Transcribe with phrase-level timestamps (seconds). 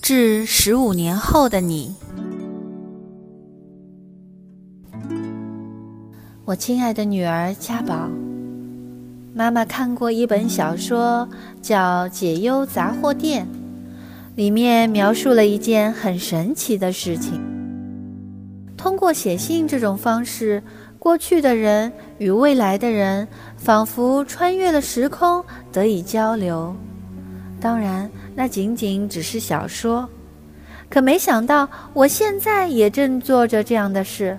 [0.00, 1.94] 致十五年后的你，
[6.46, 8.08] 我亲爱的女儿家宝，
[9.34, 11.28] 妈妈看过一本小说，
[11.60, 13.46] 叫《解忧杂货店》，
[14.36, 17.38] 里面描述了一件很神奇的事情。
[18.78, 20.62] 通过写信这种方式，
[20.98, 23.28] 过去的人与未来的人
[23.58, 26.74] 仿佛穿越了时空，得以交流。
[27.60, 30.08] 当然，那仅仅只是小说。
[30.88, 34.38] 可没想到，我现在也正做着这样的事，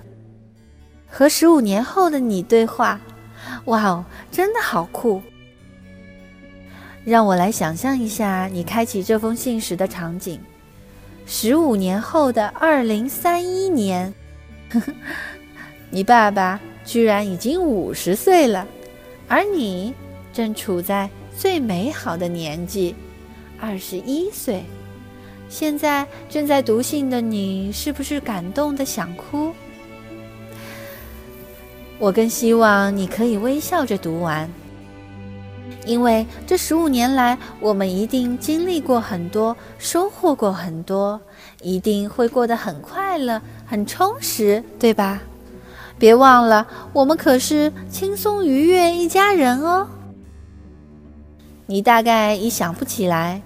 [1.06, 3.00] 和十五年后的你对话。
[3.64, 5.22] 哇哦，真的好酷！
[7.04, 10.38] 让我来想象一下你开启这封信时的场景：
[11.26, 14.12] 十五年后的二零三一年，
[15.90, 18.66] 你爸爸居然已经五十岁了，
[19.26, 19.94] 而你
[20.32, 22.94] 正处在最美好的年纪。
[23.64, 24.64] 二十一岁，
[25.48, 29.52] 现在正在读信的你，是不是感动的想哭？
[32.00, 34.50] 我更希望你可以微笑着读完，
[35.86, 41.20] 因为这十五年来，我们一定经历过很多，收获过很多，
[41.62, 45.22] 一定会过得很快乐、很充实，对吧？
[46.00, 49.86] 别忘了，我们可是轻松愉悦一家人哦。
[51.66, 53.40] 你大概已想不起来。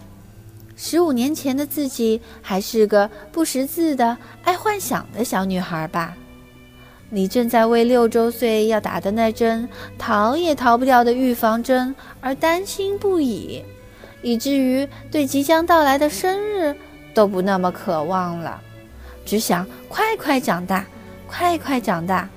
[0.77, 6.15] 十五年前的自己还是个不识字的、爱幻想的小女孩吧？
[7.09, 13.65] 你正在为六周岁要打的那针逃也逃不掉的预防针而担心不已，
[14.23, 16.77] 以至于对即将到来的生日
[17.15, 18.61] 都不那么渴望了，
[19.25, 20.85] 只想快快长大，
[21.27, 22.29] 快快长大，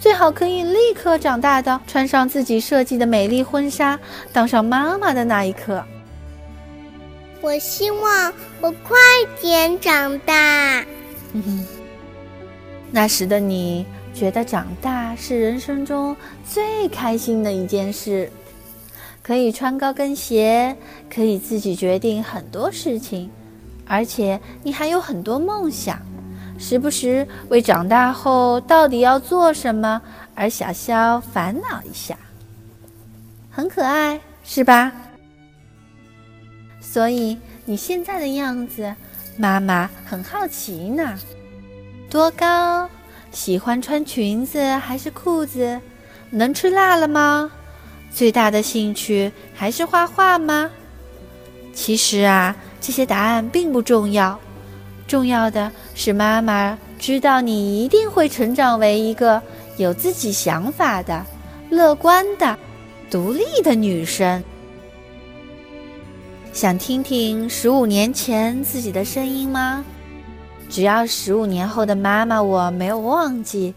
[0.00, 4.00] 最好可以立刻长大的穿上自己设计的美丽婚纱，
[4.32, 5.84] 当上妈妈的那一刻。
[7.46, 8.96] 我希望我快
[9.40, 10.84] 点长大。
[12.90, 18.28] 那时的你觉得长大是人生中最开心的一件事，
[19.22, 20.76] 可以穿高跟鞋，
[21.08, 23.30] 可以自己决定很多事情，
[23.86, 26.00] 而且你还有很多梦想，
[26.58, 30.02] 时不时为长大后到底要做什么
[30.34, 32.18] 而小小烦恼一下，
[33.52, 34.92] 很可爱，是吧？
[36.88, 38.94] 所以你现在的样子，
[39.36, 41.18] 妈妈很好奇呢。
[42.08, 42.88] 多高？
[43.32, 45.78] 喜欢穿裙子还是裤子？
[46.30, 47.50] 能吃辣了吗？
[48.10, 50.70] 最大的兴趣还是画画吗？
[51.74, 54.38] 其实啊，这些答案并不重要，
[55.06, 59.42] 重要的是妈妈知道你一定会成长为一个
[59.76, 61.26] 有自己想法的、
[61.68, 62.56] 乐观的、
[63.10, 64.42] 独立的女生。
[66.56, 69.84] 想听听十五年前自己的声音吗？
[70.70, 73.74] 只要十五年后的妈妈我没有忘记，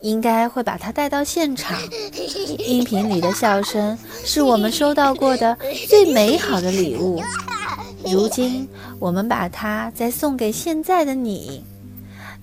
[0.00, 1.80] 应该会把它带到现场。
[2.58, 3.96] 音频里的笑声
[4.26, 5.56] 是我们收到过的
[5.88, 7.22] 最美好的礼物。
[8.04, 8.68] 如今，
[8.98, 11.64] 我们把它再送给现在的你。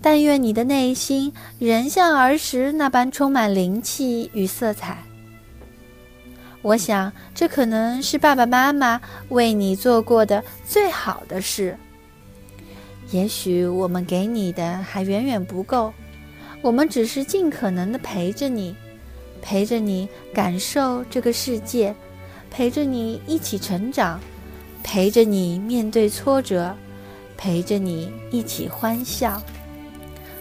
[0.01, 4.97] 但愿你的内心仍像儿时那般充满灵气与色彩。
[6.65, 8.99] 我想，这可能是爸爸妈妈
[9.29, 11.77] 为你做过的最好的事。
[13.11, 15.93] 也许我们给你的还远远不够，
[16.63, 18.75] 我们只是尽可能的陪着你，
[19.43, 21.93] 陪着你感受这个世界，
[22.49, 24.19] 陪着你一起成长，
[24.81, 26.75] 陪着你面对挫折，
[27.37, 29.39] 陪着你一起欢笑。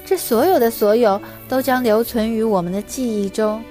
[0.06, 1.20] 这所有的所有，
[1.50, 3.62] 都将留存于我们的记忆中。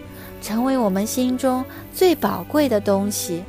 [0.44, 3.42] 成为我们心中最宝贵的东西。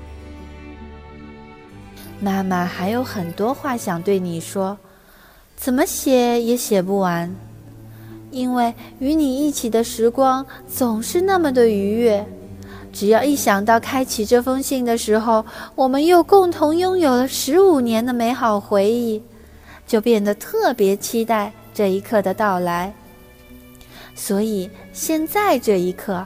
[2.21, 4.79] 妈妈还有很多话想对你说，
[5.57, 7.35] 怎么写也写不完，
[8.31, 12.25] 因为与你一起的时光总是那么的愉悦。
[12.93, 15.45] 只要一想到开启这封信的时候，
[15.75, 19.21] 我们又共同拥有了十五年的美好回忆，
[19.85, 22.95] 就变得特别期待这一刻的到来。
[24.15, 26.25] 所以现在这一刻。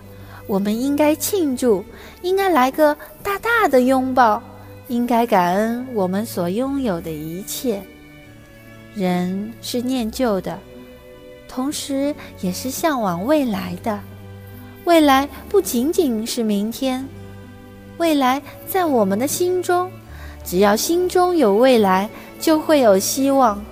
[0.49, 1.85] 我们应该庆祝，
[2.23, 4.43] 应该来个大大的拥抱，
[4.89, 7.81] 应该感恩我们所拥有的一切。
[8.95, 10.59] 人是念旧的，
[11.47, 14.01] 同时也是向往未来的。
[14.85, 17.07] 未来不仅仅是明天，
[17.99, 19.91] 未来在我们的心中。
[20.45, 22.09] 只要心中有未来，
[22.41, 23.63] 就会有希望。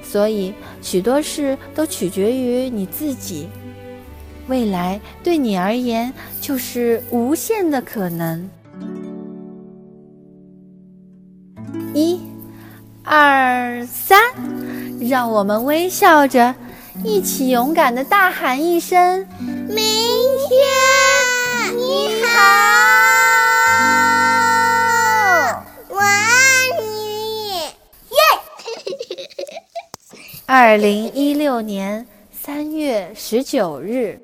[0.00, 3.48] 所以，许多事都取决于你自己。
[4.48, 8.50] 未来对你而言就是无限的可能。
[11.94, 12.20] 一、
[13.04, 14.18] 二、三。
[15.00, 16.52] 让我们微笑着，
[17.04, 19.76] 一起勇敢的大喊一声：“明
[20.48, 20.58] 天
[21.76, 22.28] 你好，
[25.88, 27.60] 我爱你！”
[28.10, 28.16] 耶！
[30.46, 34.20] 二零一六年三月十九日。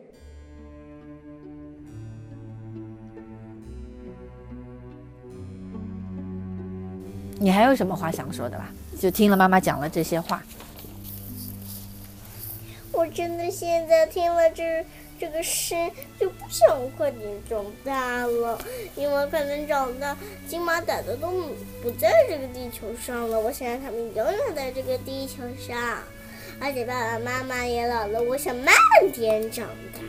[7.39, 8.73] 你还有什么话想说的吧？
[8.99, 10.43] 就听了妈妈讲了这些话，
[12.93, 14.87] 我真的现在听了这
[15.19, 18.59] 这个声，就不想快点长大了，
[18.97, 20.17] 因为快点长大，
[20.49, 21.29] 金马仔的都
[21.83, 23.39] 不在这个地球上了。
[23.39, 25.99] 我想让他们永远在这个地球上，
[26.61, 28.75] 而且爸爸妈妈也老了，我想慢
[29.13, 30.01] 点长大。